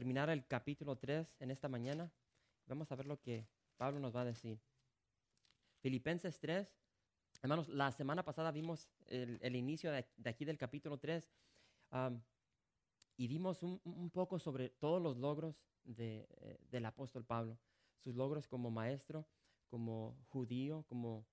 [0.00, 2.10] Terminar el capítulo 3 en esta mañana.
[2.64, 4.58] Vamos a ver lo que Pablo nos va a decir.
[5.82, 6.74] Filipenses 3.
[7.42, 11.30] Hermanos, la semana pasada vimos el, inicio de, aquí del capítulo 3
[13.18, 17.58] y vimos un, poco sobre todos los logros de, eh, del apóstol Pablo,
[17.98, 19.26] sus logros como maestro,
[19.68, 21.26] como judío, como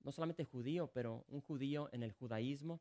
[0.00, 2.80] no solamente judío, pero un judío en el judaísmo.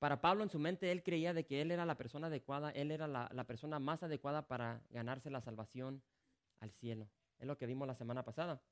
[0.00, 2.90] Para Pablo en su mente él creía de que él era la persona adecuada, él
[2.90, 6.02] era la, persona más adecuada para ganarse la salvación
[6.58, 7.06] al cielo.
[7.38, 8.62] Es lo que vimos la semana pasada.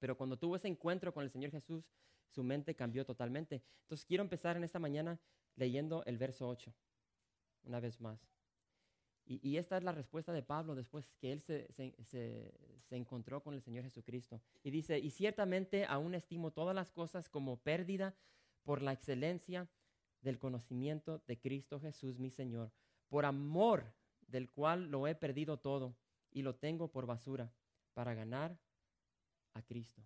[0.00, 1.88] Pero cuando tuvo ese encuentro con el Señor Jesús,
[2.26, 3.62] su mente cambió totalmente.
[3.82, 5.20] Entonces quiero empezar en esta mañana
[5.54, 6.74] leyendo el verso 8,
[7.62, 8.28] una vez más.
[9.24, 11.68] Y, esta es la respuesta de Pablo después que él se,
[12.02, 14.40] se, encontró con el Señor Jesucristo.
[14.64, 18.16] Y dice, y ciertamente aún estimo todas las cosas como pérdida
[18.64, 19.68] por la excelencia
[20.20, 22.72] del conocimiento de Cristo Jesús, mi Señor,
[23.08, 23.94] por amor
[24.26, 25.96] del cual lo he perdido todo
[26.30, 27.52] y lo tengo por basura
[27.94, 28.58] para ganar
[29.54, 30.02] a Cristo.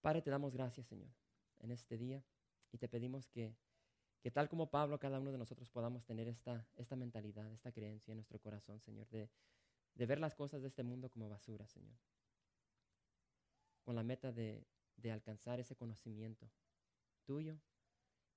[0.00, 1.10] Padre, te damos gracias, Señor,
[1.60, 2.22] en este día
[2.72, 3.56] y te pedimos que,
[4.20, 8.12] que tal como Pablo, cada uno de nosotros podamos tener esta, esta mentalidad, esta creencia
[8.12, 9.30] en nuestro corazón, Señor, de,
[9.94, 11.96] de ver las cosas de este mundo como basura, Señor,
[13.82, 16.50] con la meta de, de alcanzar ese conocimiento
[17.24, 17.58] tuyo,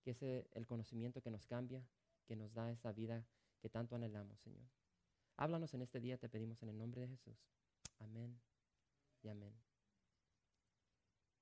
[0.08, 1.84] que es el conocimiento que nos cambia,
[2.26, 3.26] que nos da esa vida
[3.60, 4.64] que tanto anhelamos, Señor.
[5.36, 7.36] Háblanos en este día, te pedimos en el nombre de Jesús.
[8.00, 8.40] Amén
[9.22, 9.54] y amén.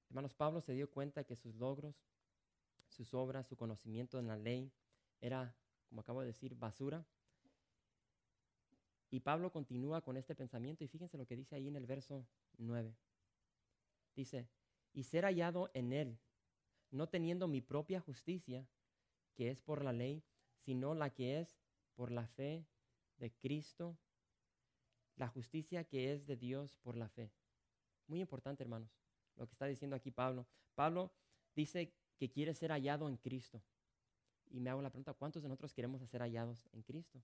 [0.09, 1.95] Hermanos, Pablo se dio cuenta que sus logros,
[2.87, 4.71] sus obras, su conocimiento en la ley
[5.21, 5.55] era,
[5.87, 7.05] como acabo de decir, basura.
[9.11, 12.25] Y Pablo continúa con este pensamiento y fíjense lo que dice ahí en el verso
[12.57, 12.95] 9.
[14.15, 14.49] Dice,
[14.91, 16.17] y ser hallado en él,
[16.91, 18.67] no teniendo mi propia justicia,
[19.35, 20.23] que es por la ley,
[20.59, 21.59] sino la que es
[21.95, 22.65] por la fe
[23.17, 23.97] de Cristo,
[25.15, 27.31] la justicia que es de Dios por la fe.
[28.07, 28.89] Muy importante, hermanos,
[29.35, 30.45] lo que está diciendo aquí Pablo.
[30.75, 31.11] Pablo
[31.55, 33.61] dice que quiere ser hallado en Cristo.
[34.51, 37.21] Y me hago la pregunta, ¿cuántos de nosotros queremos ser hallados en Cristo?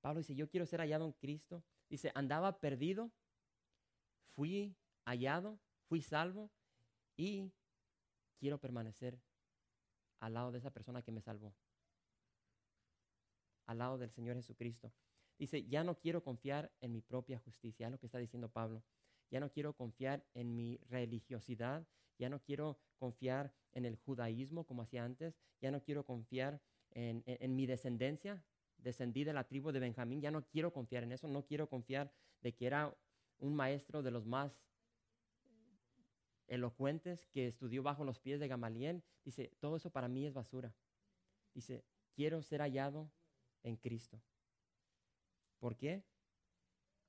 [0.00, 1.62] Pablo dice, yo quiero ser hallado en Cristo.
[1.88, 3.10] Dice, andaba perdido,
[4.34, 5.58] fui hallado,
[5.88, 6.50] fui salvo
[7.16, 7.50] y
[8.38, 9.20] quiero permanecer
[10.20, 11.54] al lado de esa persona que me salvó,
[13.66, 14.92] al lado del Señor Jesucristo.
[15.38, 18.82] Dice, ya no quiero confiar en mi propia justicia, es lo que está diciendo Pablo.
[19.30, 21.86] Ya no quiero confiar en mi religiosidad,
[22.18, 26.60] ya no quiero confiar en el judaísmo como hacía antes, ya no quiero confiar
[26.90, 28.42] en, mi descendencia,
[28.78, 32.12] descendí de la tribu de Benjamín, ya no quiero confiar en eso, no quiero confiar
[32.40, 32.96] de que era
[33.38, 34.58] un maestro de los más
[36.48, 39.04] elocuentes que estudió bajo los pies de Gamaliel.
[39.24, 40.74] Dice, todo eso para mí es basura.
[41.54, 43.10] Dice, quiero ser hallado
[43.62, 44.20] en Cristo.
[45.58, 46.04] ¿Por qué?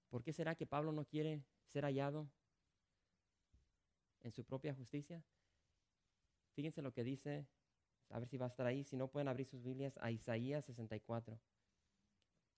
[0.09, 2.29] ¿Por qué será que Pablo no quiere ser hallado
[4.21, 5.23] en su propia justicia?
[6.53, 7.47] Fíjense lo que dice,
[8.09, 10.65] a ver si va a estar ahí, si no pueden abrir sus Biblias a Isaías
[10.65, 11.39] 64.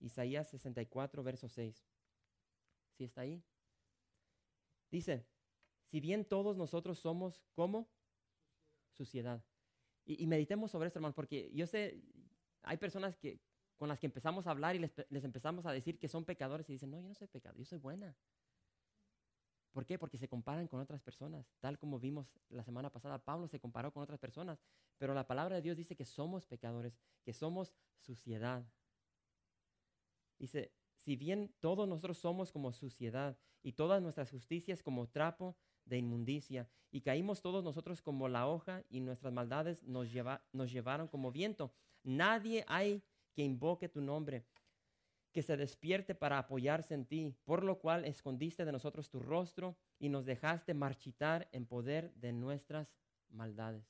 [0.00, 1.86] Isaías 64, verso 6.
[2.96, 3.42] ¿Sí está ahí?
[4.90, 5.26] Dice,
[5.92, 7.86] si bien todos nosotros somos como
[8.92, 9.44] suciedad.
[10.06, 12.02] Y, meditemos sobre esto, hermano, porque yo sé,
[12.62, 13.42] hay personas que,
[13.76, 16.72] con las que empezamos a hablar y les, empezamos a decir que son pecadores y
[16.72, 18.16] dicen, no, yo no soy pecador, yo soy buena.
[19.70, 19.98] ¿Por qué?
[19.98, 23.22] Porque se comparan con otras personas, tal como vimos la semana pasada.
[23.22, 24.64] Pablo se comparó con otras personas,
[24.96, 28.66] pero la palabra de Dios dice que somos pecadores, que somos suciedad.
[30.38, 35.54] Dice, si bien todos nosotros somos como suciedad y todas nuestras justicias como trapo
[35.84, 40.08] de inmundicia, y caímos todos nosotros como la hoja y nuestras maldades nos,
[40.52, 43.02] nos llevaron como viento, nadie hay
[43.34, 44.44] que invoque tu nombre,
[45.32, 49.76] que se despierte para apoyarse en ti, por lo cual escondiste de nosotros tu rostro
[49.98, 52.94] y nos dejaste marchitar en poder de nuestras
[53.30, 53.86] maldades.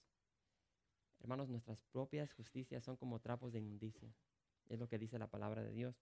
[1.19, 4.15] Hermanos, nuestras propias justicias son como trapos de inmundicia.
[4.69, 5.97] Es lo que dice la palabra de Dios.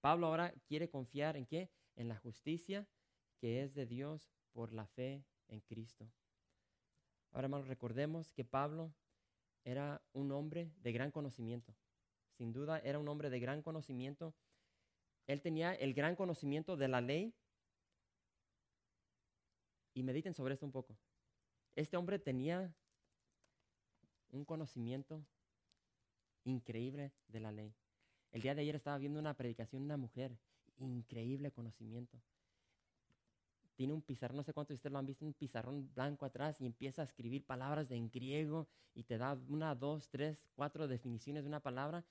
[0.00, 1.70] Pablo ahora quiere confiar en qué?
[1.96, 2.86] En la justicia
[3.38, 6.10] que es de Dios por la fe en Cristo.
[7.30, 8.92] Ahora, hermanos, recordemos que Pablo
[9.62, 11.72] era un hombre de gran conocimiento
[12.36, 14.34] sin duda era un hombre de gran conocimiento
[15.28, 17.34] él tenía el gran conocimiento de la ley.
[19.94, 20.96] Y mediten sobre esto un poco.
[21.76, 22.74] Este hombre tenía
[24.30, 25.22] un conocimiento
[26.44, 27.74] increíble de la ley.
[28.32, 30.38] El día de ayer estaba viendo una predicación de una mujer,
[30.78, 32.18] increíble conocimiento.
[33.78, 36.60] Tiene un pizarrón, no sé cuántos de ustedes lo han visto, un pizarrón blanco atrás
[36.60, 41.44] y empieza a escribir palabras en griego y te da una, dos, tres, cuatro definiciones
[41.44, 42.04] de una palabra.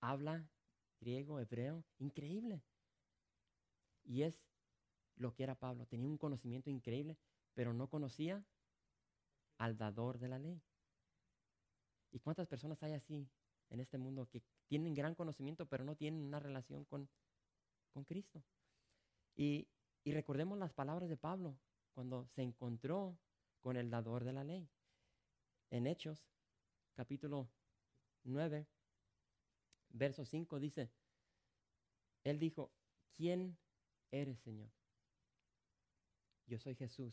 [0.00, 0.44] Habla
[1.00, 2.64] griego, hebreo, increíble.
[4.02, 4.42] Y es
[5.14, 5.86] lo que era Pablo.
[5.86, 7.16] Tenía un conocimiento increíble,
[7.54, 8.44] pero no conocía
[9.56, 10.60] al dador de la ley.
[12.10, 13.28] ¿Y cuántas personas hay así
[13.70, 17.08] en este mundo que tienen gran conocimiento, pero no tienen una relación con,
[17.92, 18.42] con Cristo?
[19.36, 19.68] Y,
[20.08, 21.58] y recordemos las palabras de Pablo
[21.92, 23.18] cuando se encontró
[23.60, 24.66] con el dador de la ley.
[25.68, 26.30] En Hechos,
[26.94, 27.50] capítulo
[28.24, 28.66] 9,
[29.90, 30.90] verso 5 dice,
[32.24, 32.72] Él dijo,
[33.12, 33.58] ¿quién
[34.10, 34.70] eres, Señor?
[36.46, 37.12] Yo soy Jesús,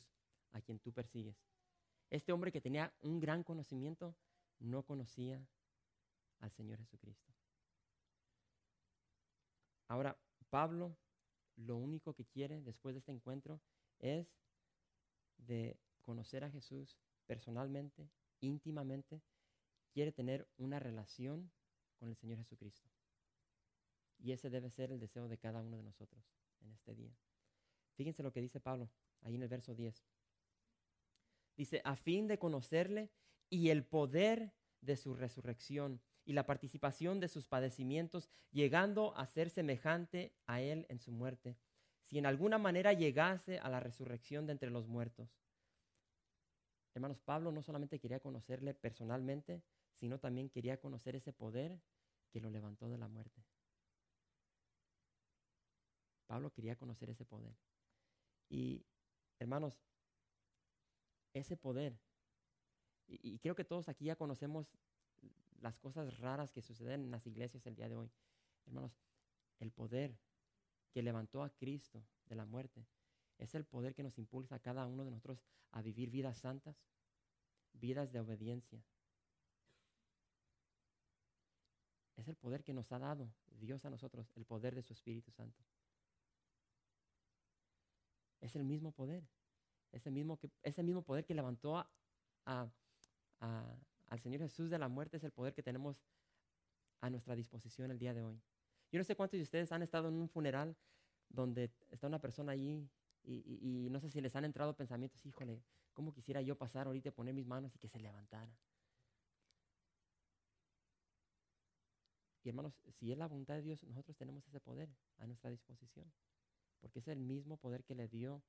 [0.53, 1.35] a quien tú persigues.
[2.09, 4.15] Este hombre que tenía un gran conocimiento
[4.59, 5.45] no conocía
[6.39, 7.33] al Señor Jesucristo.
[9.89, 10.17] Ahora,
[10.49, 10.95] Pablo
[11.55, 13.61] lo único que quiere después de este encuentro
[13.99, 14.27] es
[15.37, 18.09] de conocer a Jesús personalmente,
[18.39, 19.21] íntimamente,
[19.91, 21.51] quiere tener una relación
[21.97, 22.89] con el Señor Jesucristo.
[24.19, 26.23] Y ese debe ser el deseo de cada uno de nosotros
[26.61, 27.15] en este día.
[27.95, 28.89] Fíjense lo que dice Pablo
[29.21, 30.03] ahí en el verso 10.
[31.55, 33.09] Dice, a fin de conocerle
[33.49, 39.49] y el poder de su resurrección y la participación de sus padecimientos, llegando a ser
[39.49, 41.55] semejante a él en su muerte,
[42.03, 45.29] si en alguna manera llegase a la resurrección de entre los muertos.
[46.95, 49.63] Hermanos, Pablo no solamente quería conocerle personalmente,
[49.93, 51.79] sino también quería conocer ese poder
[52.31, 53.43] que lo levantó de la muerte.
[56.27, 57.55] Pablo quería conocer ese poder.
[58.49, 58.85] Y,
[59.39, 59.79] hermanos,
[61.33, 61.99] ese poder,
[63.07, 64.67] y, creo que todos aquí ya conocemos
[65.61, 68.11] las cosas raras que suceden en las iglesias el día de hoy.
[68.65, 68.99] Hermanos,
[69.59, 70.17] el poder
[70.91, 72.85] que levantó a Cristo de la muerte
[73.37, 76.77] es el poder que nos impulsa a cada uno de nosotros a vivir vidas santas,
[77.73, 78.81] vidas de obediencia,
[82.17, 83.29] Es el poder que nos ha dado
[83.59, 85.63] Dios a nosotros, el poder de su Espíritu Santo.
[88.39, 89.27] Es el mismo poder.
[89.91, 91.77] Ese mismo, que, ese mismo poder que levantó
[92.45, 92.69] a,
[94.07, 96.03] al Señor Jesús de la muerte es el poder que tenemos
[97.01, 98.41] a nuestra disposición el día de hoy.
[98.91, 100.75] Yo no sé cuántos de ustedes han estado en un funeral
[101.29, 102.87] donde está una persona allí
[103.23, 105.63] y, no sé si les han entrado pensamientos, híjole,
[105.93, 108.55] ¿cómo quisiera yo pasar ahorita y poner mis manos y que se levantara?
[112.43, 116.13] Y hermanos, si es la voluntad de Dios, nosotros tenemos ese poder a nuestra disposición.
[116.79, 118.43] Porque es el mismo poder que le dio,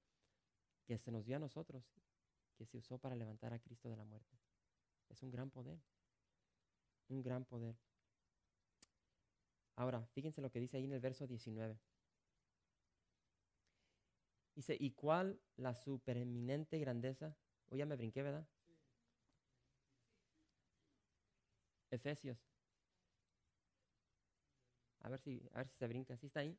[0.85, 1.83] que se nos dio a nosotros,
[2.57, 4.37] que se usó para levantar a Cristo de la muerte.
[5.09, 5.79] Es un gran poder.
[7.09, 7.77] Un gran poder.
[9.77, 11.79] Ahora, fíjense lo que dice ahí en el verso 19.
[14.55, 17.37] Dice, ¿y cuál la supereminente grandeza?
[17.69, 18.47] Hoy ya me brinqué, ¿verdad?
[21.91, 22.57] Efesios
[25.07, 26.17] a ver si, a ver si se brinca.
[26.17, 26.59] ¿Sí está ahí?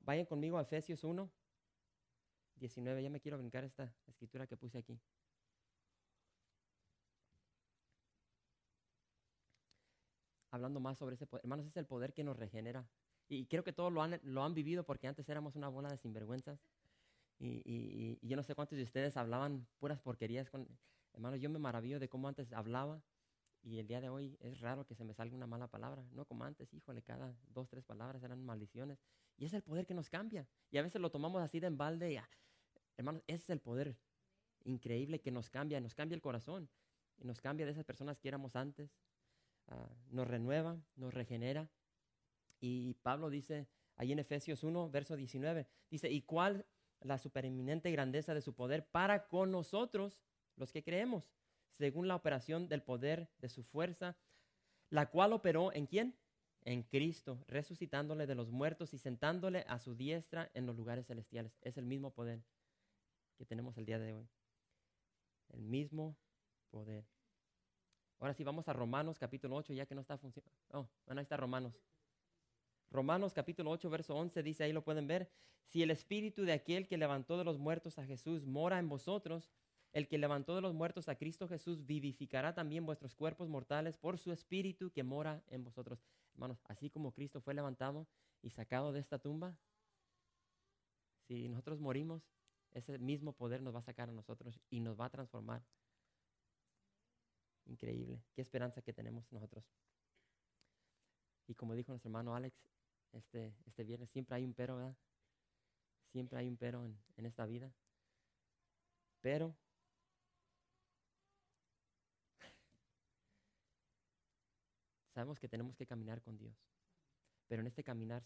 [0.00, 1.30] Vayan conmigo a Efesios 1,
[2.56, 3.02] 19.
[3.04, 5.00] Ya me quiero brincar esta escritura que puse aquí.
[10.54, 11.44] Hablando más sobre ese poder.
[11.44, 12.86] Hermanos, es el poder que nos regenera.
[13.28, 15.96] Y creo que todos lo han, lo han vivido porque antes éramos una bola de
[15.96, 16.60] sinvergüenzas.
[17.40, 20.48] Y, y, y, yo no sé cuántos de ustedes hablaban puras porquerías.
[20.50, 20.68] Con,
[21.12, 23.02] hermanos, yo me maravillo de cómo antes hablaba
[23.64, 26.06] y el día de hoy es raro que se me salga una mala palabra.
[26.12, 28.98] No como antes, híjole, cada dos, tres palabras eran maldiciones.
[29.36, 30.46] Y es el poder que nos cambia.
[30.70, 32.12] Y a veces lo tomamos así de embalde.
[32.12, 32.18] Y,
[32.96, 33.96] hermanos, ese es el poder
[34.64, 35.80] increíble que nos cambia.
[35.80, 36.68] Nos cambia el corazón.
[37.16, 38.94] Y nos cambia de esas personas que éramos antes.
[39.68, 41.70] Ah, nos renueva, nos regenera.
[42.60, 46.66] Y Pablo dice ahí en Efesios 1, verso 19, dice, ¿y cuál
[47.00, 50.20] la supereminente grandeza de su poder para con nosotros,
[50.56, 51.34] los que creemos?
[51.74, 54.16] según la operación del poder de su fuerza,
[54.90, 56.16] la cual operó en quién?
[56.62, 61.58] En Cristo, resucitándole de los muertos y sentándole a su diestra en los lugares celestiales.
[61.60, 62.42] Es el mismo poder
[63.36, 64.28] que tenemos el día de hoy.
[65.48, 66.16] El mismo
[66.70, 67.04] poder.
[68.18, 70.56] Ahora sí, vamos a Romanos capítulo 8, ya que no está funcionando.
[70.72, 71.74] Oh, bueno, ahí está Romanos.
[72.90, 75.30] Romanos capítulo 8, verso 11 dice, ahí lo pueden ver,
[75.64, 79.50] si el espíritu de aquel que levantó de los muertos a Jesús mora en vosotros,
[79.92, 84.18] el que levantó de los muertos a Cristo Jesús vivificará también vuestros cuerpos mortales por
[84.18, 86.04] su espíritu que mora en vosotros.
[86.34, 88.06] Hermanos, así como Cristo fue levantado
[88.42, 89.56] y sacado de esta tumba,
[91.26, 92.22] si nosotros morimos,
[92.72, 95.62] ese mismo poder nos va a sacar a nosotros y nos va a transformar.
[97.66, 98.22] Increíble.
[98.34, 99.64] Qué esperanza que tenemos nosotros.
[101.46, 102.56] Y como dijo nuestro hermano Alex
[103.12, 104.96] este, este viernes, siempre hay un pero, ¿verdad?
[106.10, 107.72] Siempre hay un pero en, esta vida.
[109.20, 109.54] Pero
[115.14, 116.56] sabemos que tenemos que caminar con Dios.
[117.48, 118.24] Pero en este caminar,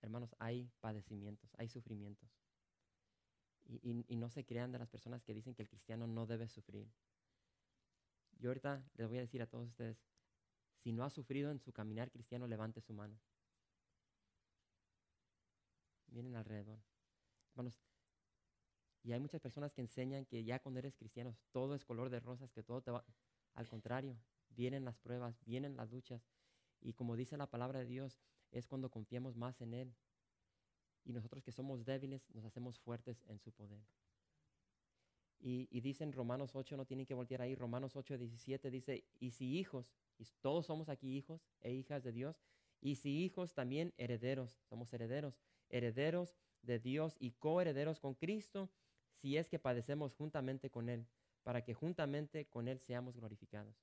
[0.00, 2.28] hermanos, hay padecimientos, hay sufrimientos.
[3.66, 6.88] Y, no se crean de las personas que dicen que el cristiano no debe sufrir.
[8.38, 9.98] Yo ahorita les voy a decir a todos ustedes,
[10.76, 13.18] si no ha sufrido en su caminar cristiano, levante su mano.
[16.06, 16.80] Miren alrededor.
[17.50, 17.80] Hermanos,
[19.02, 22.20] y hay muchas personas que enseñan que ya cuando eres cristiano todo es color de
[22.20, 23.04] rosas, que todo te va...
[23.54, 24.16] Al contrario,
[24.50, 26.22] vienen las pruebas, vienen las luchas.
[26.80, 29.94] Y como dice la palabra de Dios, es cuando confiamos más en Él.
[31.04, 33.82] Y nosotros que somos débiles nos hacemos fuertes en su poder.
[35.40, 39.04] Y, y dice en Romanos 8, no tienen que voltear ahí, Romanos 8, 17 dice,
[39.20, 42.42] y si hijos, y todos somos aquí hijos e hijas de Dios,
[42.80, 48.70] y si hijos también herederos, somos herederos, herederos de Dios y coherederos con Cristo,
[49.20, 51.06] si es que padecemos juntamente con Él,
[51.42, 53.76] para que juntamente con Él seamos glorificados.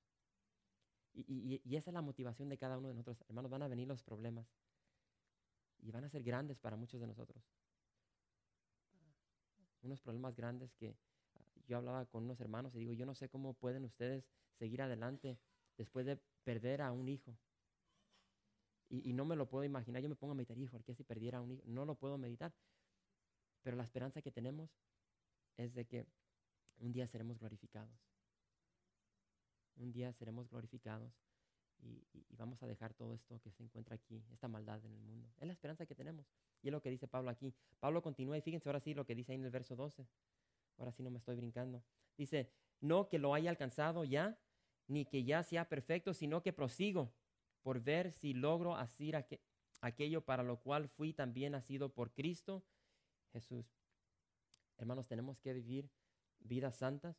[1.12, 3.24] Y, y, esa es la motivación de cada uno de nosotros.
[3.28, 4.46] Hermanos, van a venir los problemas
[5.78, 7.42] y van a ser grandes para muchos de nosotros.
[9.80, 10.94] Unos problemas grandes que
[11.66, 14.24] yo hablaba con unos hermanos y digo, yo no sé cómo pueden ustedes
[14.58, 15.38] seguir adelante
[15.76, 17.36] después de perder a un hijo.
[18.88, 20.02] Y, y no me lo puedo imaginar.
[20.02, 21.62] Yo me pongo a meditar, hijo, ¿qué si perdiera a un hijo?
[21.66, 22.52] No lo puedo meditar.
[23.62, 24.70] Pero la esperanza que tenemos
[25.56, 26.06] es de que
[26.78, 27.98] un día seremos glorificados.
[29.76, 31.12] Un día seremos glorificados
[31.82, 35.28] y, vamos a dejar todo esto que se encuentra aquí, esta maldad en el mundo.
[35.38, 36.26] Es la esperanza que tenemos.
[36.62, 37.54] Y es lo que dice Pablo aquí.
[37.80, 40.06] Pablo continúa y fíjense ahora sí lo que dice ahí en el verso 12.
[40.78, 41.82] Ahora sí no me estoy brincando.
[42.16, 44.38] Dice, no que lo haya alcanzado ya,
[44.88, 47.12] ni que ya sea perfecto, sino que prosigo
[47.62, 49.26] por ver si logro hacer
[49.80, 52.64] aquello para lo cual fui también nacido por Cristo
[53.32, 53.66] Jesús.
[54.76, 55.90] Hermanos, tenemos que vivir
[56.40, 57.16] vidas santas.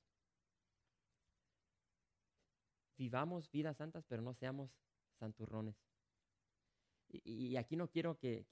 [2.98, 4.72] Vivamos vidas santas, pero no seamos
[5.20, 5.76] santurrones.
[7.10, 8.46] Y, aquí no quiero que,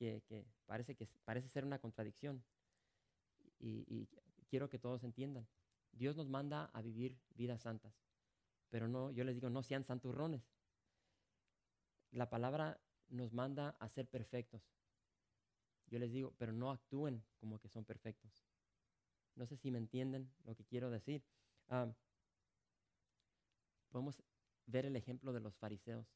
[0.66, 2.44] parece que parece ser una contradicción.
[3.60, 4.08] Y
[4.50, 5.48] quiero que todos entiendan.
[5.92, 7.94] Dios nos manda a vivir vidas santas,
[8.70, 10.44] pero no, yo les digo, no sean santurrones.
[12.12, 14.62] La palabra nos manda a ser perfectos.
[15.88, 18.46] Yo les digo, pero no actúen como que son perfectos.
[19.36, 21.24] No sé si me entienden lo que quiero decir.
[21.68, 21.94] Ah,
[23.90, 24.22] podemos
[24.66, 26.08] ver el ejemplo de los fariseos.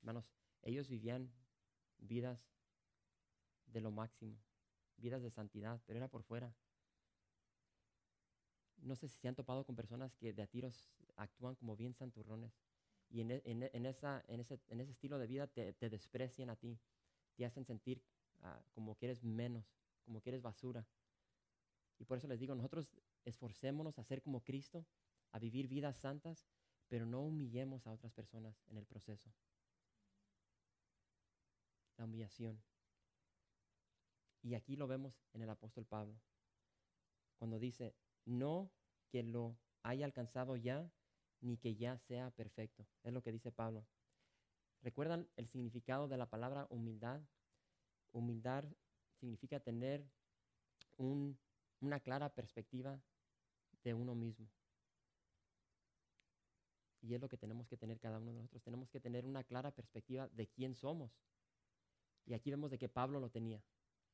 [0.00, 1.32] Hermanos, ellos vivían
[1.98, 2.40] vidas
[3.66, 4.38] de lo máximo,
[4.96, 6.54] vidas de santidad, pero era por fuera.
[8.82, 11.94] No sé si se han topado con personas que de a tiros actúan como bien
[11.94, 12.52] santurrones
[13.10, 16.78] y en, e, esa, en, ese, estilo de vida te, desprecian a ti,
[17.36, 18.02] te hacen sentir
[18.42, 19.64] ah, como que eres menos,
[20.04, 20.86] como que eres basura.
[21.98, 22.90] Y por eso les digo, nosotros
[23.24, 24.84] esforcémonos a ser como Cristo,
[25.32, 26.46] a vivir vidas santas,
[26.88, 29.30] pero no humillemos a otras personas en el proceso.
[31.96, 32.60] La humillación.
[34.42, 36.14] Y aquí lo vemos en el apóstol Pablo,
[37.38, 37.94] cuando dice,
[38.26, 38.70] no
[39.08, 40.90] que lo haya alcanzado ya,
[41.40, 42.86] ni que ya sea perfecto.
[43.02, 43.86] Es lo que dice Pablo.
[44.82, 47.22] ¿Recuerdan el significado de la palabra humildad?
[48.12, 48.64] Humildad
[49.14, 50.06] significa tener
[50.98, 51.38] un
[51.80, 53.00] una clara perspectiva
[53.82, 54.48] de uno mismo.
[57.02, 58.62] Y es lo que tenemos que tener cada uno de nosotros.
[58.62, 61.12] Tenemos que tener una clara perspectiva de quién somos.
[62.24, 63.62] Y aquí vemos de que Pablo lo tenía.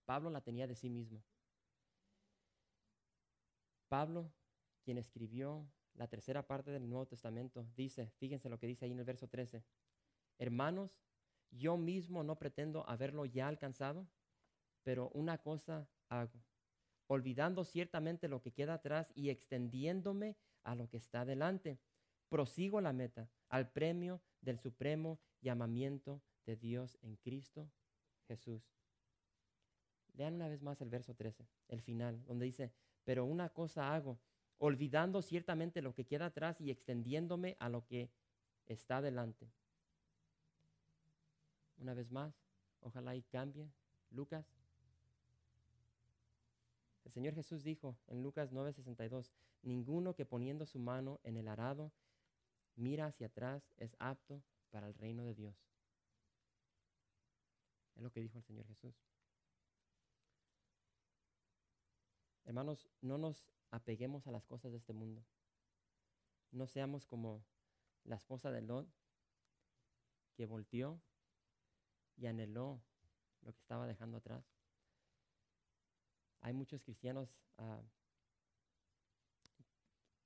[0.04, 1.23] Pablo la tenía de sí mismo.
[3.92, 4.32] Pablo,
[4.87, 9.00] quien escribió la tercera parte del Nuevo Testamento, dice, fíjense lo que dice ahí en
[9.00, 9.62] el verso 13,
[10.38, 10.99] hermanos,
[11.50, 14.08] yo mismo no pretendo haberlo ya alcanzado,
[14.82, 16.42] pero una cosa hago
[17.06, 21.78] olvidando ciertamente lo que queda atrás y extendiéndome a lo que está delante.
[22.30, 27.70] Prosigo la meta, al premio del supremo llamamiento de Dios en Cristo
[28.26, 28.62] Jesús.
[30.14, 32.72] Lean una vez más el verso 13, el final, donde dice,
[33.04, 34.18] pero una cosa hago,
[34.59, 38.11] olvidando ciertamente lo que queda atrás y extendiéndome a lo que
[38.66, 39.50] está delante.
[41.78, 42.35] Una vez más,
[42.80, 43.68] ojalá y cambie.
[44.11, 44.47] Lucas
[47.04, 49.32] el Señor Jesús dijo en Lucas 9:62,
[49.62, 51.92] ninguno que poniendo su mano en el arado
[52.76, 55.54] mira hacia atrás es apto para el reino de Dios.
[57.97, 58.94] Es lo que dijo el Señor Jesús.
[62.44, 65.25] Hermanos, no nos apeguemos a las cosas de este mundo.
[66.50, 67.44] No seamos como
[68.04, 68.88] la esposa de Lot,
[70.34, 71.00] que volteó
[72.16, 72.82] y anheló
[73.42, 74.44] lo que estaba dejando atrás.
[76.40, 77.80] Hay muchos cristianos ah,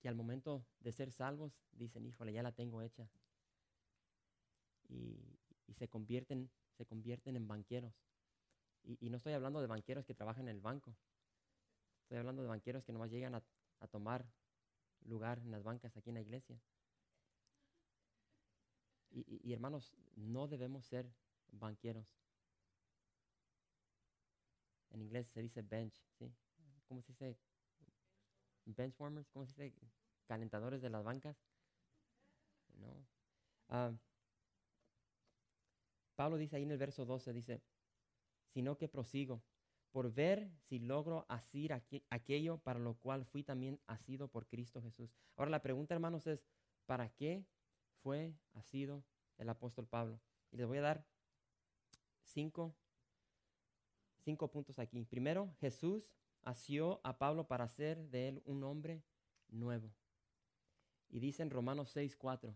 [0.00, 3.08] que al momento de ser salvos dicen, híjole, ya la tengo hecha.
[4.88, 5.18] Y,
[5.75, 7.92] se, convierten, se convierten en banqueros.
[8.85, 10.96] Y, no estoy hablando de banqueros que trabajan en el banco.
[12.06, 13.42] Estoy hablando de banqueros que nomás llegan a,
[13.90, 14.25] tomar
[15.06, 16.56] lugar en las bancas aquí en la iglesia.
[19.10, 21.12] Y, hermanos, no debemos ser
[21.50, 22.06] banqueros.
[24.90, 26.32] En inglés se dice bench, ¿sí?
[26.86, 27.36] ¿Cómo se dice?
[28.66, 29.90] Benchwarmers, ¿cómo se dice?
[30.26, 31.36] Calentadores de las bancas.
[32.75, 33.04] No.
[33.68, 33.92] Ah,
[36.14, 37.62] Pablo dice ahí en el verso 12, dice,
[38.52, 39.42] sino que prosigo
[39.96, 41.72] por ver si logro asir
[42.10, 45.16] aquello para lo cual fui también asido por Cristo Jesús.
[45.36, 46.44] Ahora la pregunta, hermanos, es,
[46.84, 47.46] ¿para qué
[48.02, 49.02] fue asido
[49.38, 50.20] el apóstol Pablo?
[50.52, 51.06] Y les voy a dar
[52.24, 52.76] cinco,
[54.18, 55.02] cinco puntos aquí.
[55.06, 56.12] Primero, Jesús
[56.42, 59.02] asió a Pablo para hacer de él un hombre
[59.48, 59.90] nuevo.
[61.08, 62.54] Y dice en Romanos 6, 4.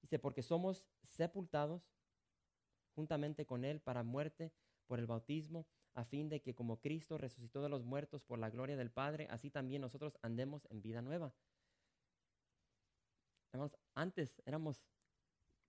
[0.00, 1.90] Dice, porque somos sepultados
[2.94, 4.52] juntamente con él para muerte
[4.92, 8.50] por el bautismo, a fin de que como Cristo resucitó de los muertos por la
[8.50, 11.32] gloria del Padre, así también nosotros andemos en vida nueva.
[13.94, 14.84] antes éramos,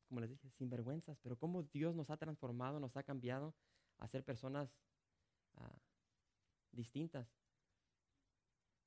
[0.09, 3.55] como les dije, sinvergüenzas, pero cómo Dios nos ha transformado, nos ha cambiado
[3.97, 4.75] a ser personas
[5.55, 5.71] ah,
[6.73, 7.25] distintas.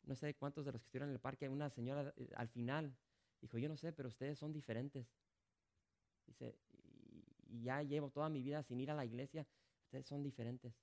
[0.02, 2.94] No sé cuántos de los que estuvieron en el parque, una señora eh, al final
[3.40, 5.06] dijo, yo no sé, pero ustedes son diferentes.
[6.26, 6.58] Dice,
[7.48, 9.46] y ya llevo toda mi vida sin ir a la iglesia,
[9.86, 10.74] ustedes son diferentes.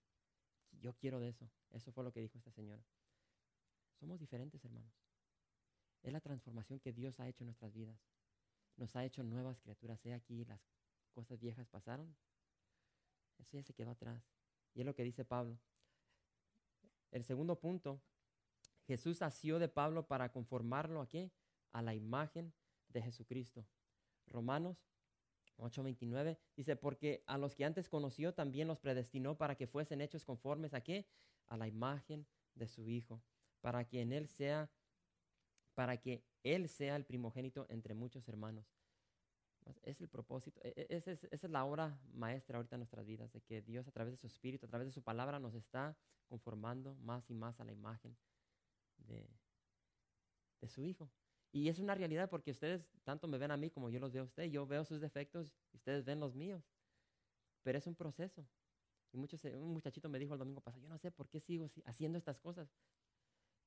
[0.71, 1.49] Yo quiero de eso.
[1.69, 2.83] Eso fue lo que dijo esta señora.
[3.99, 4.93] Somos diferentes, hermanos.
[6.01, 7.97] Es la transformación que Dios ha hecho en nuestras vidas.
[8.75, 10.05] Nos ha hecho nuevas criaturas.
[10.05, 10.61] He aquí, las
[11.11, 12.15] cosas viejas pasaron.
[13.37, 14.23] Eso ya se quedó atrás.
[14.73, 15.59] Y es lo que dice Pablo.
[17.11, 18.01] El segundo punto,
[18.87, 21.31] Jesús asió de Pablo para conformarlo a qué?
[21.71, 22.53] A la imagen
[22.89, 23.65] de Jesucristo.
[24.27, 24.83] Romanos
[25.57, 30.25] 8:29 dice, porque a los que antes conoció también los predestinó para que fuesen hechos
[30.25, 31.07] conformes a qué?
[31.47, 33.23] A la imagen de su Hijo,
[33.61, 34.71] para que en él sea,
[35.75, 38.65] para que él sea el primogénito entre muchos hermanos.
[39.83, 43.31] Es el propósito, e, e, esa es, es la obra maestra ahorita en nuestras vidas,
[43.31, 45.97] de que Dios a través de su Espíritu, a través de su palabra, nos está
[46.27, 48.17] conformando más y más a la imagen
[48.97, 49.29] de,
[50.59, 51.09] de su Hijo.
[51.53, 54.23] Y es una realidad porque ustedes tanto me ven a mí como yo los veo
[54.23, 54.51] a ustedes.
[54.51, 56.63] Yo veo sus defectos y ustedes ven los míos.
[57.61, 58.45] Pero es un proceso.
[59.11, 61.69] Y muchos, un muchachito me dijo el domingo pasado, yo no sé por qué sigo
[61.85, 62.67] haciendo estas cosas.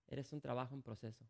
[0.09, 1.25] Eres un trabajo en proceso.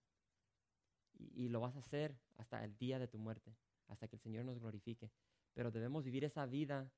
[1.13, 3.55] Y, y, lo vas a hacer hasta el día de tu muerte,
[3.89, 5.11] hasta que el Señor nos glorifique.
[5.53, 6.91] Pero debemos vivir esa vida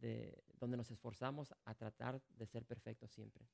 [0.00, 3.46] de, donde nos esforzamos a tratar de ser perfectos siempre.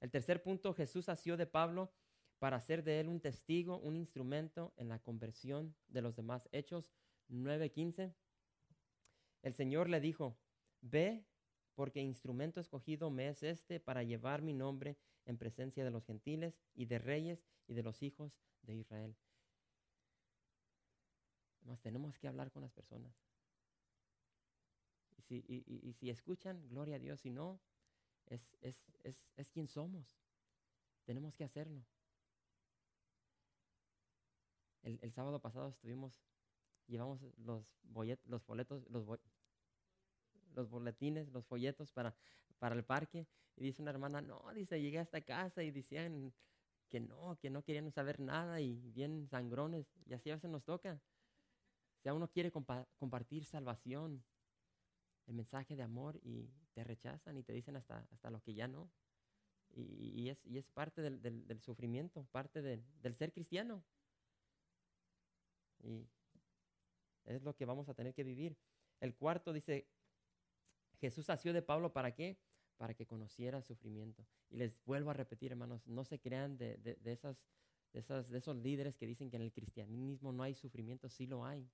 [0.00, 1.92] El tercer punto, Jesús asió de Pablo
[2.40, 6.48] para hacer de él un testigo, un instrumento en la conversión de los demás.
[6.52, 6.90] Hechos
[7.28, 8.14] 9:15.
[9.42, 10.38] El Señor le dijo,
[10.80, 11.26] ve
[11.74, 16.58] porque instrumento escogido me es este para llevar mi nombre en presencia de los gentiles
[16.74, 19.14] y de reyes y de los hijos de Israel.
[21.60, 23.14] Además, tenemos que hablar con las personas.
[25.18, 27.20] Y si, y, si escuchan, gloria a Dios.
[27.20, 27.60] Si no,
[28.26, 30.18] es, es, es, es quien somos.
[31.04, 31.84] Tenemos que hacerlo.
[34.82, 36.20] El, sábado pasado estuvimos,
[36.86, 42.14] llevamos los, boletos, los, boletines, los folletos para,
[42.58, 43.26] para el parque.
[43.56, 46.32] Y dice una hermana, no, dice, llegué a esta casa y decían
[46.88, 49.86] que no, que no querían saber nada y bien sangrones.
[50.06, 51.00] Y así a veces nos toca.
[52.02, 54.24] Si a uno quiere compartir salvación,
[55.26, 58.66] el mensaje de amor y te rechazan y te dicen hasta, hasta lo que ya
[58.66, 58.90] no.
[59.72, 63.84] Y, es, y es parte del, del, sufrimiento, parte del ser cristiano.
[65.82, 66.08] Y
[67.24, 68.56] es lo que vamos a tener que vivir.
[69.00, 69.88] El cuarto dice,
[71.00, 72.38] Jesús nació de Pablo para qué?
[72.76, 74.26] Para que conociera sufrimiento.
[74.50, 77.36] Y les vuelvo a repetir, hermanos, no se crean de, de, de esas,
[77.92, 81.26] de, esas, de esos líderes que dicen que en el cristianismo no hay sufrimiento, sí
[81.26, 81.68] lo hay.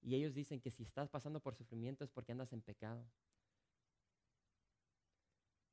[0.00, 3.04] Y ellos dicen que si estás pasando por sufrimiento es porque andas en pecado.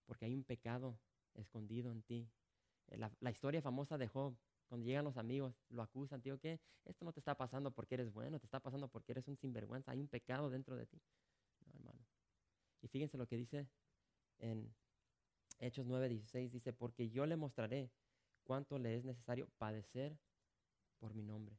[0.05, 0.99] Porque hay un pecado
[1.33, 2.29] escondido en ti.
[2.87, 4.35] La, la historia famosa de Job,
[4.67, 8.11] cuando llegan los amigos, lo acusan, tío, que esto no te está pasando porque eres
[8.11, 11.01] bueno, te está pasando porque eres un sinvergüenza, hay un pecado dentro de ti.
[12.81, 13.67] Y fíjense lo que dice
[14.37, 14.73] en
[15.59, 17.91] Hechos 9:16, dice, porque yo le mostraré
[18.43, 20.17] cuánto le es necesario padecer
[20.99, 21.57] por mi nombre.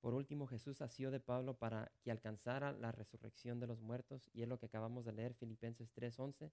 [0.00, 4.42] Por último, Jesús asió de Pablo para que alcanzara la resurrección de los muertos, y
[4.42, 6.52] es lo que acabamos de leer, Filipenses 3:11,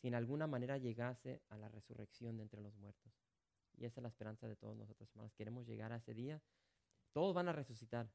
[0.00, 3.12] si en alguna manera llegase a la resurrección de entre los muertos.
[3.76, 5.34] Y esa es la esperanza de todos nosotros, hermanos.
[5.34, 6.40] Queremos llegar a ese día.
[7.12, 8.10] Todos van a resucitar,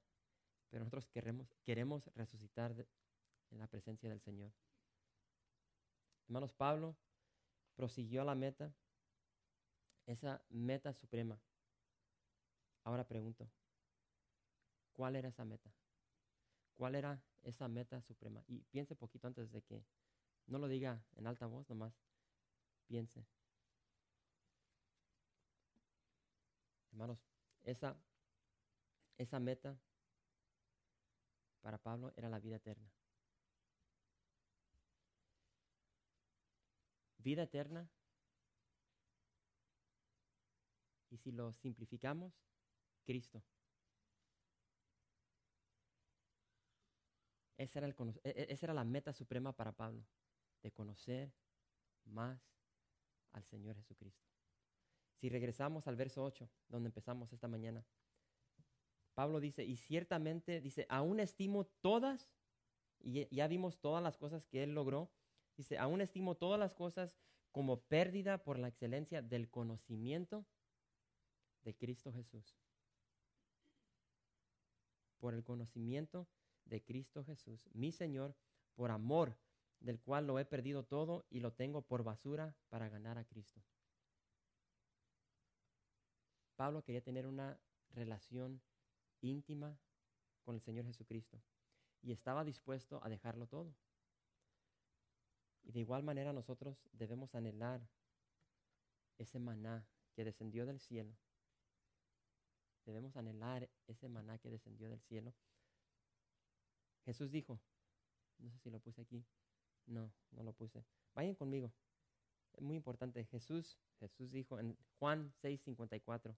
[0.69, 2.74] pero nosotros queremos, queremos resucitar
[3.52, 4.52] en la presencia del Señor.
[6.28, 6.95] Hermanos, Pablo
[7.76, 8.74] prosiguió a la meta,
[10.08, 11.39] esa meta suprema.
[12.84, 13.48] Ahora pregunto,
[14.93, 15.71] ¿cuál era esa meta?
[16.74, 18.43] ¿Cuál era esa meta suprema?
[18.48, 19.84] Y piense poquito antes de que
[20.47, 21.93] no lo diga en alta voz, nomás
[22.86, 23.25] piense.
[26.91, 27.19] Hermanos,
[27.63, 27.97] esa,
[29.17, 29.77] esa meta
[31.62, 32.89] para Pablo era la vida eterna.
[37.17, 37.89] Vida eterna.
[41.10, 42.34] Y si lo simplificamos,
[43.03, 43.41] Cristo.
[47.58, 50.05] Esa era, el, e, e, esa era la meta suprema para Pablo
[50.65, 51.32] de conocer
[52.06, 52.41] más
[53.34, 54.25] al Señor Jesucristo.
[55.13, 57.86] Si regresamos al verso 8, donde empezamos esta mañana,
[59.13, 62.32] Pablo dice, y ciertamente dice, aún estimo todas,
[62.99, 65.12] y ya vimos todas las cosas que él logró,
[65.56, 67.15] dice, aún estimo todas las cosas
[67.51, 70.47] como pérdida por la excelencia del conocimiento
[71.62, 72.58] de Cristo Jesús.
[75.19, 76.28] Por el conocimiento
[76.65, 78.36] de Cristo Jesús, mi Señor,
[78.73, 79.38] por amor
[79.86, 83.62] del cual lo he perdido todo y lo tengo por basura para ganar a Cristo.
[86.56, 87.60] Pablo quería tener una
[87.91, 88.62] relación
[89.21, 89.78] íntima
[90.43, 91.39] con el Señor Jesucristo
[92.02, 93.76] y estaba dispuesto a dejarlo todo.
[95.63, 97.88] Y de igual manera nosotros debemos anhelar
[99.19, 101.15] ese maná que descendió del cielo.
[102.86, 105.32] Debemos anhelar ese maná que descendió del cielo.
[107.04, 107.60] Jesús dijo,
[108.39, 109.24] no sé si lo puse aquí,
[109.88, 110.84] no, no lo puse.
[111.13, 111.71] Vayan conmigo.
[112.54, 113.26] Es muy importante.
[113.26, 116.36] Jesús, Jesús dijo en Juan 6:54.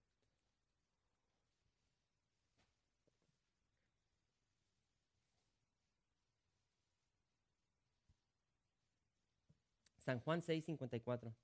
[9.97, 11.35] San Juan 6:54.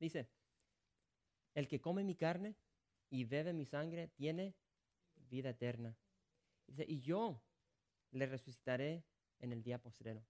[0.00, 0.28] Dice,
[1.54, 2.56] el que come mi carne
[3.10, 4.54] y bebe mi sangre tiene
[5.30, 5.96] vida eterna.
[6.66, 7.40] Dice, y yo
[8.14, 9.04] le resucitaré
[9.40, 10.24] en el día postrero.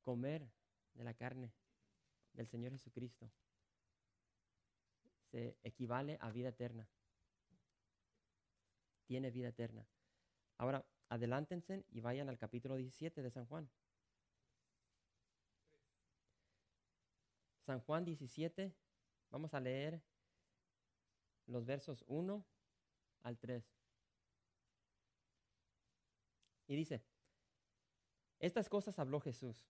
[0.00, 0.50] Comer
[0.94, 1.52] de la carne
[2.32, 3.30] del Señor Jesucristo
[5.30, 6.88] se equivale a vida eterna.
[9.04, 9.86] Tiene vida eterna.
[10.56, 13.70] Ahora, adelántense y vayan al capítulo 17 de San Juan.
[17.66, 18.74] San Juan 17,
[19.30, 20.02] vamos a leer
[21.46, 22.42] los versos 1
[23.20, 23.77] al 3.
[26.68, 27.02] Y dice,
[28.38, 29.66] estas cosas habló Jesús,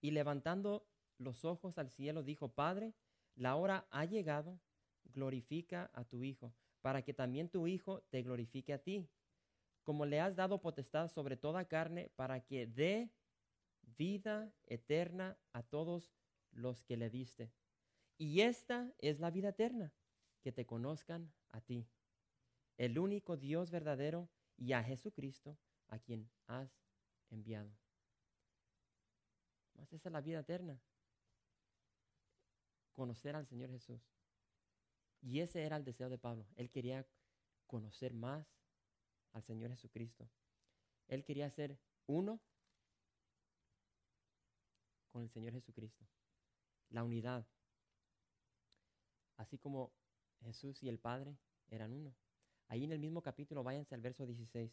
[0.00, 2.94] y levantando los ojos al cielo dijo, Padre,
[3.36, 4.58] la hora ha llegado,
[5.04, 9.08] glorifica a tu Hijo, para que también tu Hijo te glorifique a ti,
[9.84, 13.12] como le has dado potestad sobre toda carne, para que dé
[13.82, 16.10] vida eterna a todos
[16.52, 17.52] los que le diste.
[18.16, 19.92] Y esta es la vida eterna,
[20.40, 21.86] que te conozcan a ti,
[22.78, 25.56] el único Dios verdadero, y a Jesucristo,
[25.90, 26.70] a quien has
[27.30, 27.70] enviado.
[29.74, 30.80] Más esa es la vida eterna.
[32.92, 34.00] Conocer al Señor Jesús.
[35.20, 36.46] Y ese era el deseo de Pablo.
[36.56, 37.06] Él quería
[37.66, 38.46] conocer más
[39.32, 40.28] al Señor Jesucristo.
[41.08, 42.40] Él quería ser uno
[45.10, 46.04] con el Señor Jesucristo.
[46.88, 47.46] La unidad.
[49.36, 49.92] Así como
[50.42, 51.36] Jesús y el Padre
[51.68, 52.14] eran uno.
[52.68, 54.72] Ahí en el mismo capítulo, váyanse al verso 16.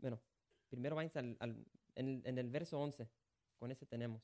[0.00, 0.20] Bueno,
[0.68, 3.08] primero váyanse al, en, el verso 11,
[3.58, 4.22] con ese tenemos.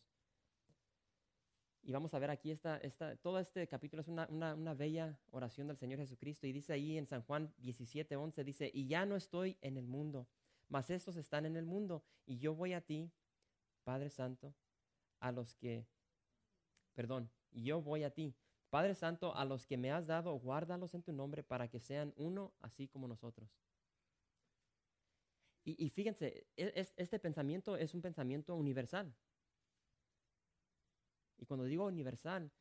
[1.83, 5.69] Y vamos a ver aquí, esta, esta, todo este capítulo es una, una, bella oración
[5.69, 6.47] del Señor Jesucristo.
[6.47, 9.87] Y dice ahí en San Juan 17, 11, dice, y ya no estoy en el
[9.87, 10.27] mundo,
[10.69, 12.03] mas estos están en el mundo.
[12.25, 13.13] Y yo voy a ti,
[13.85, 14.53] Padre Santo,
[15.21, 15.87] a los que,
[16.95, 18.35] perdón, yo voy a ti,
[18.71, 22.13] Padre Santo, a los que me has dado, guárdalos en tu nombre para que sean
[22.17, 23.49] uno así como nosotros.
[25.69, 29.13] Y, fíjense, e, este pensamiento es un pensamiento universal.
[31.39, 32.53] Y cuando digo universal,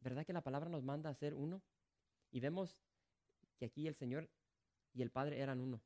[0.00, 1.62] ¿Verdad que la palabra nos manda a ser uno?
[2.30, 2.76] Y vemos
[3.56, 4.30] que aquí el Señor
[4.92, 5.80] y el Padre eran uno.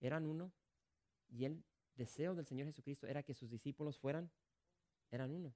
[0.00, 0.52] Eran uno
[1.28, 4.30] y el deseo del Señor Jesucristo era que sus discípulos fueran,
[5.10, 5.54] eran uno.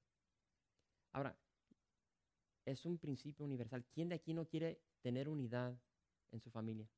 [1.12, 1.36] Ahora,
[2.64, 3.84] es un principio universal.
[3.92, 5.78] ¿Quién de aquí no quiere tener unidad
[6.32, 6.88] en su familia?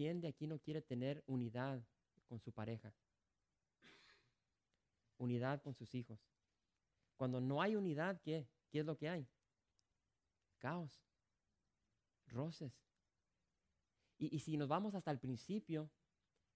[0.00, 1.78] ¿Quién de aquí no quiere tener unidad
[2.26, 2.90] con su pareja?
[5.18, 6.18] Unidad con sus hijos.
[7.18, 8.48] Cuando no hay unidad, ¿qué?
[8.70, 9.28] ¿Qué es lo que hay?
[10.56, 11.04] Caos,
[12.28, 12.72] roces.
[14.16, 15.90] Y, si nos vamos hasta el principio,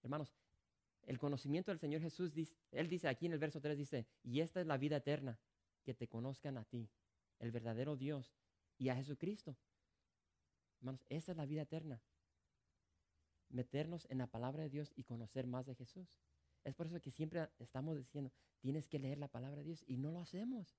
[0.01, 0.33] hermanos,
[1.03, 2.31] el conocimiento del Señor Jesús,
[2.71, 5.37] Él dice aquí en el verso 3, dice, y esta es la vida eterna,
[5.83, 6.89] que te conozcan a ti,
[7.37, 8.33] el verdadero Dios,
[8.79, 9.55] y a Jesucristo.
[10.79, 12.01] Hermanos, esta es la vida eterna.
[13.49, 16.19] Meternos en la palabra de Dios y conocer más de Jesús.
[16.63, 19.97] Es por eso que siempre estamos diciendo, tienes que leer la palabra de Dios y
[19.97, 20.75] no lo hacemos.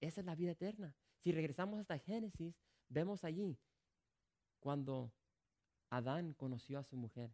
[0.00, 0.94] Esa es la vida eterna.
[1.18, 3.58] Si regresamos hasta Génesis, vemos allí
[4.58, 5.12] cuando
[5.90, 7.32] Adán conoció a su mujer.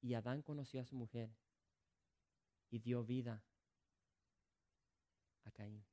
[0.00, 1.30] Y Adán conoció a su mujer
[2.70, 3.42] y dio vida
[5.44, 5.84] a Caín.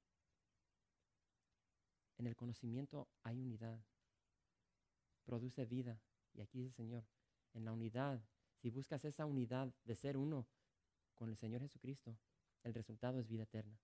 [2.18, 3.84] En el conocimiento hay unidad.
[5.26, 6.00] Produce vida.
[6.34, 7.04] Y aquí dice el Señor,
[7.56, 8.22] en la unidad,
[8.56, 10.48] si buscas esa unidad de ser uno
[11.16, 12.18] con el Señor Jesucristo,
[12.64, 13.80] el resultado es vida eterna.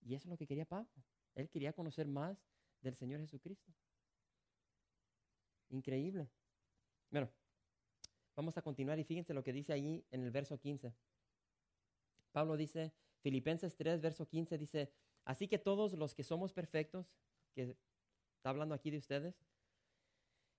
[0.00, 0.90] Y eso es lo que quería Pablo.
[1.34, 2.38] Él quería conocer más
[2.80, 3.72] del Señor Jesucristo.
[5.70, 6.28] Increíble.
[7.10, 7.30] Bueno,
[8.36, 10.94] vamos a continuar y fíjense lo que dice allí en el verso 15.
[12.32, 14.92] Pablo dice, Filipenses 3, verso 15 dice,
[15.24, 17.14] así que todos los que somos perfectos,
[17.54, 17.76] que
[18.36, 19.34] está hablando aquí de ustedes,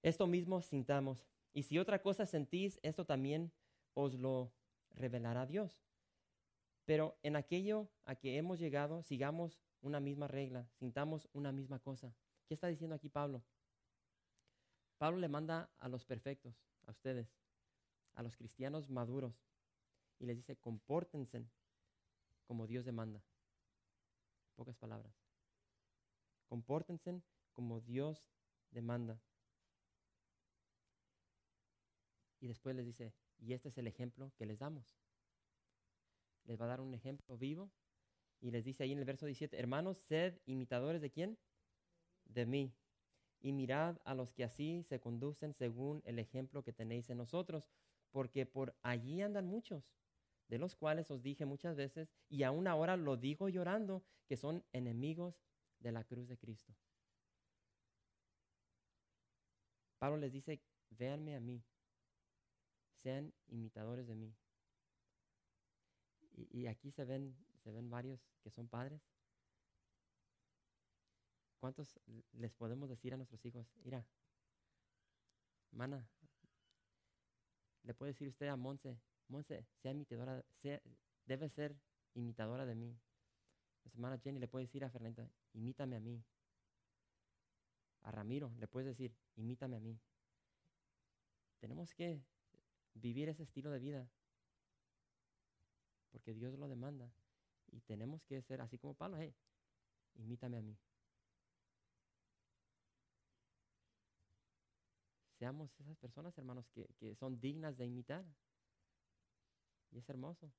[0.05, 1.25] esto mismo sintamos.
[1.51, 3.51] Y si otra cosa sentís, esto también
[3.95, 4.51] os lo
[4.91, 5.83] revelará Dios.
[6.85, 12.13] Pero en aquello a que hemos llegado, sigamos una misma regla, sintamos una misma cosa.
[12.47, 13.41] ¿Qué está diciendo aquí Pablo?
[14.99, 16.53] Pablo le manda a los perfectos,
[16.85, 17.27] a ustedes,
[18.13, 19.33] a los cristianos maduros,
[20.19, 21.47] y les dice, compórtense
[22.45, 23.23] como Dios demanda.
[24.53, 25.15] Pocas palabras.
[26.45, 28.31] Compórtense como Dios
[28.69, 29.19] demanda.
[32.45, 34.95] Y después les dice, y este es el ejemplo que les damos.
[36.43, 37.71] Les va a dar un ejemplo vivo
[38.39, 41.39] y les dice ahí en el verso 17, hermanos, sed imitadores de quién?
[42.25, 42.71] De mí
[43.41, 47.67] y mirad a los que así se conducen según el ejemplo que tenéis en nosotros,
[48.11, 49.91] porque por allí andan muchos,
[50.47, 54.63] de los cuales os dije muchas veces, y aún ahora lo digo llorando, que son
[54.71, 55.41] enemigos
[55.79, 56.75] de la cruz de Cristo.
[59.97, 61.63] Pablo les dice, véanme a mí,
[63.05, 64.35] sean imitadores de mí.
[66.31, 69.01] Y, aquí se ven, se ven varios que son padres
[71.59, 71.99] ¿Cuántos
[72.33, 74.05] les podemos decir a nuestros hijos, mira,
[75.71, 76.07] mana,
[77.83, 80.43] le puede decir usted a Monse, Monse, sea imitadora,
[81.25, 81.75] debe ser
[82.13, 82.99] imitadora de mí.
[83.83, 86.23] Nuestra hermana Jenny le puede decir a Fernanda, imítame a mí.
[88.01, 89.99] A Ramiro le puedes decir, imítame a mí.
[91.59, 92.21] Tenemos que
[92.95, 94.09] vivir ese estilo de vida
[96.11, 97.11] porque Dios lo demanda
[97.71, 99.35] y tenemos que ser así como Pablo, hey,
[100.15, 100.77] imítame a mí.
[105.45, 108.25] seamos esas personas, hermanos, que, son dignas de imitar.
[109.91, 110.51] Y es hermoso.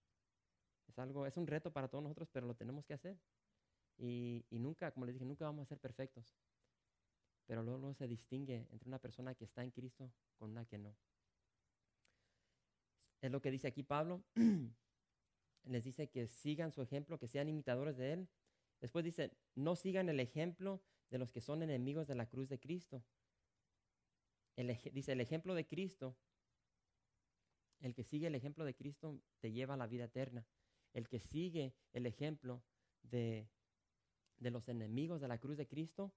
[0.87, 3.19] Es algo, es un reto para todos nosotros, pero lo tenemos que hacer.
[3.99, 6.37] Y, nunca, como les dije, nunca vamos a ser perfectos.
[7.47, 10.95] Pero luego se distingue entre una persona que está en Cristo con una que no.
[13.21, 14.23] Es lo que dice aquí Pablo.
[15.65, 18.29] Les dice que sigan su ejemplo, que sean imitadores de Él.
[18.81, 22.59] Después dice, no sigan el ejemplo de los que son enemigos de la cruz de
[22.59, 23.05] Cristo
[24.93, 26.17] dice, el ejemplo de Cristo,
[27.81, 30.47] el que sigue el ejemplo de Cristo te lleva a la vida eterna.
[30.95, 32.63] El que sigue el ejemplo
[33.03, 33.49] de,
[34.39, 36.15] de los enemigos de la cruz de Cristo,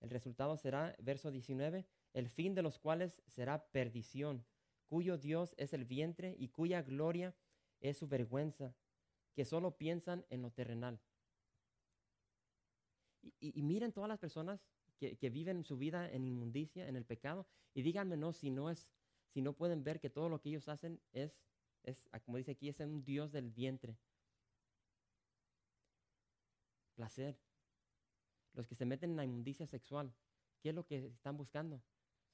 [0.00, 4.44] el resultado será, verso 19, el fin de los cuales será perdición,
[4.92, 7.34] cuyo Dios es el vientre y cuya gloria
[7.80, 8.74] es su vergüenza,
[9.32, 11.00] que solo piensan en lo terrenal.
[13.40, 14.60] Y, miren todas las personas
[14.98, 18.90] que, viven su vida en inmundicia, en el pecado, y díganme no si no es,
[19.30, 21.40] si no pueden ver que todo lo que ellos hacen es,
[21.84, 23.96] es como dice aquí, es un Dios del vientre.
[26.96, 27.38] Placer.
[28.52, 30.12] Los que se meten en la inmundicia sexual,
[30.60, 31.82] ¿qué es lo que están buscando?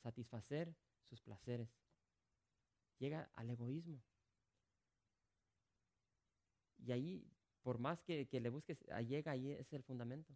[0.02, 0.74] Satisfacer
[1.08, 1.87] sus placeres.
[2.98, 4.02] Llega al egoísmo.
[6.78, 7.24] Y ahí,
[7.62, 10.32] por más que, que le busques, llega, ahí es el fundamento.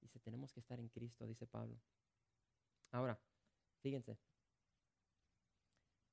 [0.00, 1.78] Dice, tenemos que estar en Cristo, dice Pablo.
[2.90, 3.20] Ahora,
[3.80, 4.18] fíjense.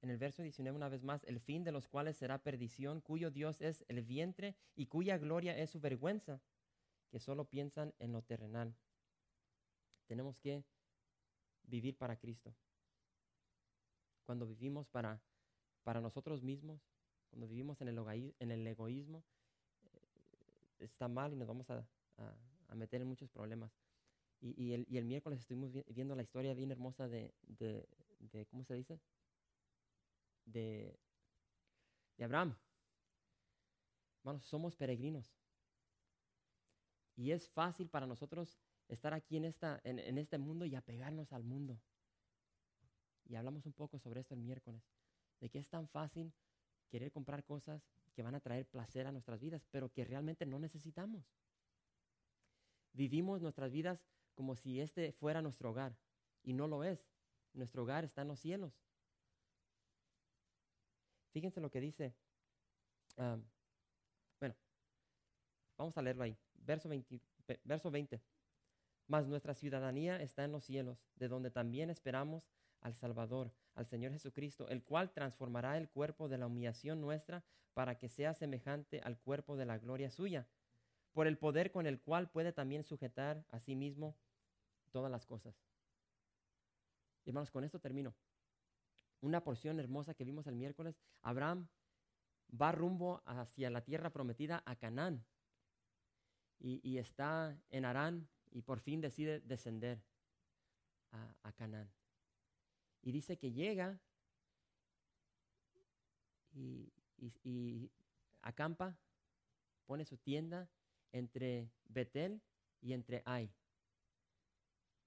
[0.01, 3.31] En el verso 19 una vez más, el fin de los cuales será perdición, cuyo
[3.31, 6.39] Dios es el vientre y cuya gloria es su vergüenza,
[7.09, 8.75] que solo piensan en lo terrenal.
[10.05, 10.63] Tenemos que
[11.63, 12.53] vivir para Cristo.
[14.27, 15.19] Cuando vivimos para,
[15.83, 16.79] para nosotros mismos,
[17.31, 19.23] cuando vivimos en el, en el egoísmo,
[19.85, 21.83] eh, está mal y nos vamos a,
[22.67, 23.71] a meter en muchos problemas.
[24.39, 28.99] Y, el, miércoles estuvimos viendo la historia bien hermosa de, de, ¿cómo se dice?
[30.45, 30.99] De,
[32.17, 32.55] de Abraham.
[34.19, 35.33] Hermanos, somos peregrinos.
[37.15, 38.59] Y es fácil para nosotros
[38.89, 41.79] estar aquí en, esta, en este mundo y apegarnos al mundo.
[43.29, 44.81] Y hablamos un poco sobre esto el miércoles,
[45.39, 46.33] de que es tan fácil
[46.89, 47.81] querer comprar cosas
[48.13, 51.25] que van a traer placer a nuestras vidas, pero que realmente no necesitamos.
[52.93, 54.01] Vivimos nuestras vidas
[54.33, 55.95] como si este fuera nuestro hogar,
[56.43, 57.05] y no lo es.
[57.53, 58.73] Nuestro hogar está en los cielos.
[61.31, 62.15] Fíjense lo que dice.
[63.17, 63.43] Um,
[64.39, 64.55] bueno,
[65.77, 66.37] vamos a leerlo ahí.
[66.55, 67.19] Verso 20,
[67.63, 68.21] verso 20.
[69.07, 72.43] Mas nuestra ciudadanía está en los cielos, de donde también esperamos
[72.87, 77.97] al Salvador, al Señor Jesucristo, el cual transformará el cuerpo de la humillación nuestra para
[77.97, 80.47] que sea semejante al cuerpo de la gloria suya
[81.13, 84.15] por el poder con el cual puede también sujetar a sí mismo
[84.91, 85.55] todas las cosas.
[87.25, 88.15] hermanos, con esto termino.
[89.19, 91.67] Una porción hermosa que vimos el miércoles, Abraham
[92.49, 95.25] va rumbo hacia la tierra prometida a Canaán
[96.59, 100.01] y, está en Arán y por fin decide descender
[101.11, 101.96] a, a Canaán.
[103.07, 104.01] Y dice que llega
[106.51, 107.89] y,
[108.41, 108.99] acampa,
[109.85, 110.69] pone su tienda
[111.13, 112.41] entre Betel
[112.81, 113.49] y entre Ai.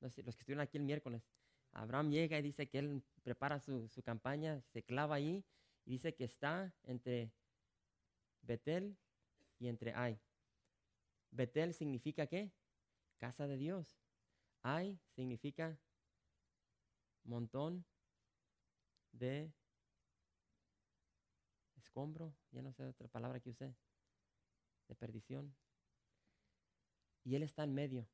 [0.01, 1.31] los que estuvieron aquí el miércoles.
[1.73, 5.45] Abraham llega y dice que él prepara su, su campaña, se clava ahí
[5.85, 7.31] y dice que está entre
[8.41, 8.97] Betel
[9.59, 10.19] y entre Ai.
[11.33, 12.51] Betel significa qué?
[13.19, 14.01] Casa de Dios.
[14.63, 15.79] Ai significa
[17.25, 17.85] montón
[19.13, 19.53] de
[21.77, 23.75] escombro, ya no sé otra palabra que usé,
[24.89, 25.55] de perdición
[27.25, 28.07] y Él está en medio.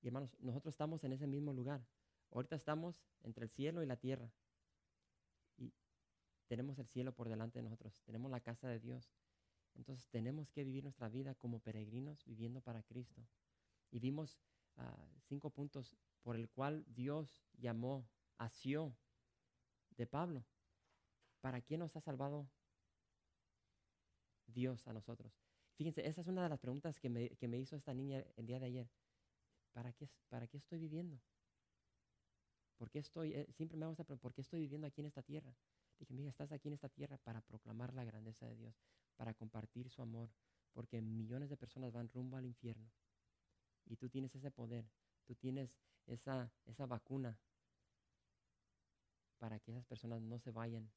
[0.00, 1.86] Y hermanos, nosotros estamos en ese mismo lugar.
[2.30, 4.32] Ahorita estamos entre el cielo y la tierra.
[5.56, 5.72] Y
[6.48, 8.02] tenemos el cielo por delante de nosotros.
[8.04, 9.14] Tenemos la casa de Dios.
[9.74, 13.26] Entonces tenemos que vivir nuestra vida como peregrinos viviendo para Cristo.
[13.90, 14.38] Y vimos
[14.76, 18.96] ah, cinco puntos por el cual Dios llamó, asió
[19.96, 20.44] de Pablo.
[21.40, 22.48] ¿Para quién nos ha salvado
[24.46, 25.32] Dios a nosotros?
[25.74, 28.46] Fíjense, esa es una de las preguntas que me, que me hizo esta niña el
[28.46, 28.90] día de ayer.
[29.72, 31.20] ¿Para qué, para qué estoy viviendo?
[32.76, 35.06] ¿Por qué estoy, eh, siempre me hago esta pregunta, ¿por qué estoy viviendo aquí en
[35.06, 35.54] esta tierra?
[35.98, 38.74] Dije, mira, estás aquí en esta tierra para proclamar la grandeza de Dios,
[39.16, 40.30] para compartir su amor,
[40.72, 42.90] porque millones de personas van rumbo al infierno.
[43.86, 44.84] Y tú tienes ese poder,
[45.26, 47.38] tú tienes esa, esa vacuna
[49.42, 50.88] para que esas personas no se vayan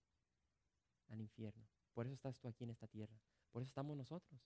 [1.08, 1.66] al infierno.
[1.96, 3.20] Por eso estás tú aquí en esta tierra,
[3.52, 4.40] por eso estamos nosotros.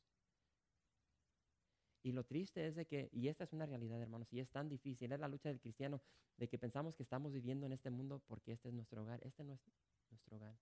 [2.02, 4.70] Y lo triste es de que, y esta es una realidad, hermanos, y es tan
[4.70, 6.02] difícil, es la lucha del cristiano,
[6.38, 9.20] de que pensamos que estamos viviendo en este mundo porque este es nuestro hogar.
[9.22, 9.60] Este no es
[10.10, 10.58] nuestro hogar.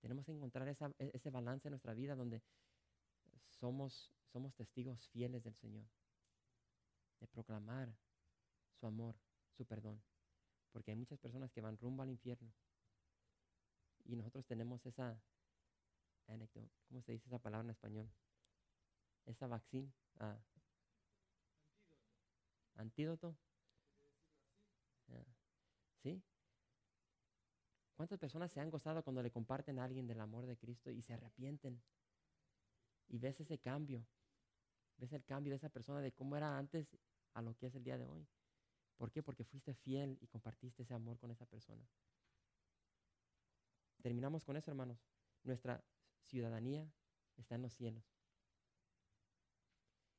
[0.00, 2.42] Tenemos que encontrar e, ese balance en nuestra vida donde
[3.48, 5.86] somos, somos testigos fieles del Señor,
[7.18, 7.96] de proclamar
[8.78, 9.16] su amor,
[9.56, 10.02] su perdón.
[10.72, 12.52] Porque hay muchas personas que van rumbo al infierno.
[14.04, 15.20] Y nosotros tenemos esa
[16.26, 18.10] anécdota, ¿cómo se dice esa palabra en español?
[19.26, 19.92] Esa vaccine.
[20.18, 20.38] Ah,
[22.74, 23.36] antídoto.
[26.02, 26.22] ¿Sí?
[27.94, 31.02] ¿Cuántas personas se han gozado cuando le comparten a alguien del amor de Cristo y
[31.02, 31.82] se arrepienten?
[33.08, 34.06] Y ves ese cambio.
[34.98, 36.96] Ves el cambio de esa persona de cómo era antes
[37.34, 38.26] a lo que es el día de hoy.
[38.98, 39.22] ¿Por qué?
[39.22, 41.88] Porque fuiste fiel y compartiste ese amor con esa persona.
[44.02, 44.98] Terminamos con eso, hermanos.
[45.44, 45.82] Nuestra
[46.24, 46.90] ciudadanía
[47.36, 48.04] está en los cielos.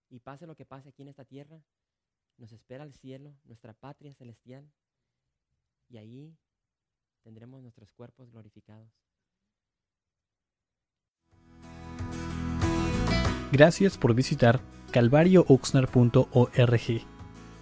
[0.10, 1.62] Y pase lo que pase aquí en esta tierra,
[2.38, 4.72] nos espera el cielo, nuestra patria celestial,
[5.90, 6.38] y ahí
[7.22, 8.90] tendremos nuestros cuerpos glorificados.
[13.52, 14.62] Gracias por visitar
[14.92, 17.19] calvariooxnar.org.